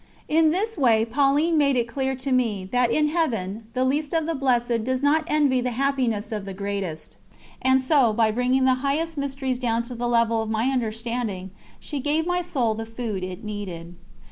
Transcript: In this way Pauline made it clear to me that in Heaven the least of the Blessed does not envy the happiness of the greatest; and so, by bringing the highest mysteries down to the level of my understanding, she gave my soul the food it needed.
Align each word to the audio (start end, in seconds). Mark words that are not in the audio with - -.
In 0.27 0.49
this 0.49 0.79
way 0.79 1.05
Pauline 1.05 1.59
made 1.59 1.75
it 1.75 1.87
clear 1.87 2.15
to 2.15 2.31
me 2.31 2.67
that 2.71 2.89
in 2.91 3.09
Heaven 3.09 3.67
the 3.75 3.85
least 3.85 4.13
of 4.13 4.25
the 4.25 4.33
Blessed 4.33 4.83
does 4.83 5.03
not 5.03 5.23
envy 5.27 5.61
the 5.61 5.69
happiness 5.77 6.31
of 6.31 6.43
the 6.45 6.55
greatest; 6.55 7.17
and 7.61 7.79
so, 7.79 8.11
by 8.11 8.31
bringing 8.31 8.65
the 8.65 8.73
highest 8.81 9.15
mysteries 9.15 9.59
down 9.59 9.83
to 9.83 9.93
the 9.93 10.07
level 10.07 10.41
of 10.41 10.49
my 10.49 10.69
understanding, 10.69 11.51
she 11.79 11.99
gave 11.99 12.25
my 12.25 12.41
soul 12.41 12.73
the 12.73 12.87
food 12.87 13.23
it 13.23 13.43
needed. 13.43 13.95